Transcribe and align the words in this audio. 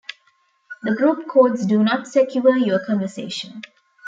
The 0.81 0.95
group 0.95 1.27
codes 1.27 1.63
do 1.63 1.83
not 1.83 2.07
secure 2.07 2.57
your 2.57 2.83
conversation. 2.83 3.61